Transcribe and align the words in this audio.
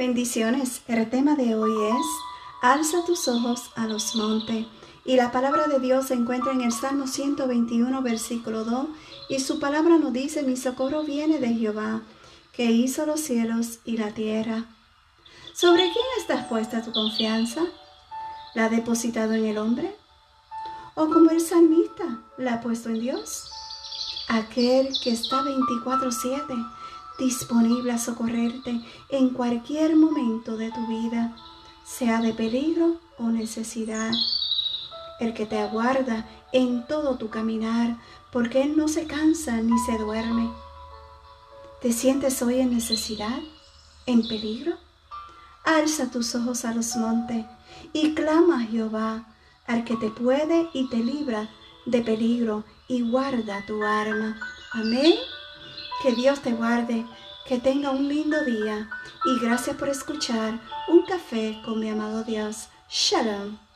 Bendiciones. 0.00 0.80
El 0.88 1.10
tema 1.10 1.34
de 1.34 1.54
hoy 1.54 1.72
es 1.90 2.06
Alza 2.62 3.04
tus 3.04 3.28
ojos 3.28 3.70
a 3.76 3.86
los 3.86 4.16
montes. 4.16 4.64
Y 5.04 5.16
la 5.16 5.30
palabra 5.30 5.66
de 5.66 5.78
Dios 5.78 6.06
se 6.06 6.14
encuentra 6.14 6.52
en 6.52 6.62
el 6.62 6.72
Salmo 6.72 7.06
121, 7.06 8.00
versículo 8.00 8.64
2. 8.64 8.86
Y 9.28 9.40
su 9.40 9.60
palabra 9.60 9.98
nos 9.98 10.14
dice, 10.14 10.42
mi 10.42 10.56
socorro 10.56 11.02
viene 11.02 11.38
de 11.38 11.52
Jehová, 11.52 12.00
que 12.54 12.64
hizo 12.64 13.04
los 13.04 13.20
cielos 13.20 13.80
y 13.84 13.98
la 13.98 14.14
tierra. 14.14 14.64
¿Sobre 15.52 15.82
quién 15.82 16.06
estás 16.18 16.46
puesta 16.46 16.82
tu 16.82 16.92
confianza? 16.92 17.60
¿La 18.54 18.64
ha 18.64 18.68
depositado 18.70 19.34
en 19.34 19.44
el 19.44 19.58
hombre? 19.58 19.94
¿O 20.94 21.10
como 21.10 21.28
el 21.28 21.42
salmista 21.42 22.22
la 22.38 22.54
ha 22.54 22.60
puesto 22.62 22.88
en 22.88 23.00
Dios? 23.00 23.50
Aquel 24.30 24.88
que 25.04 25.10
está 25.10 25.42
24/7 25.42 26.54
disponible 27.20 27.92
a 27.92 27.98
socorrerte 27.98 28.80
en 29.10 29.30
cualquier 29.30 29.94
momento 29.94 30.56
de 30.56 30.72
tu 30.72 30.86
vida, 30.88 31.36
sea 31.84 32.20
de 32.20 32.32
peligro 32.32 32.96
o 33.18 33.24
necesidad. 33.24 34.10
El 35.20 35.34
que 35.34 35.44
te 35.46 35.58
aguarda 35.58 36.26
en 36.52 36.86
todo 36.86 37.16
tu 37.16 37.28
caminar, 37.28 37.98
porque 38.32 38.62
Él 38.62 38.76
no 38.76 38.88
se 38.88 39.06
cansa 39.06 39.60
ni 39.60 39.78
se 39.80 39.98
duerme. 39.98 40.50
¿Te 41.82 41.92
sientes 41.92 42.40
hoy 42.42 42.60
en 42.60 42.74
necesidad? 42.74 43.38
¿En 44.06 44.26
peligro? 44.26 44.76
Alza 45.64 46.10
tus 46.10 46.34
ojos 46.34 46.64
a 46.64 46.74
los 46.74 46.96
montes 46.96 47.44
y 47.92 48.14
clama 48.14 48.62
a 48.62 48.66
Jehová, 48.66 49.26
al 49.66 49.84
que 49.84 49.96
te 49.96 50.08
puede 50.10 50.68
y 50.72 50.88
te 50.88 50.96
libra 50.96 51.50
de 51.84 52.00
peligro 52.00 52.64
y 52.88 53.02
guarda 53.10 53.64
tu 53.66 53.84
arma. 53.84 54.40
Amén. 54.72 55.14
Que 56.02 56.12
Dios 56.12 56.40
te 56.40 56.52
guarde, 56.52 57.04
que 57.46 57.58
tenga 57.58 57.90
un 57.90 58.08
lindo 58.08 58.42
día 58.44 58.88
y 59.26 59.44
gracias 59.44 59.76
por 59.76 59.88
escuchar 59.88 60.58
Un 60.88 61.02
Café 61.02 61.60
con 61.64 61.78
mi 61.78 61.90
amado 61.90 62.24
Dios. 62.24 62.68
Shalom. 62.88 63.69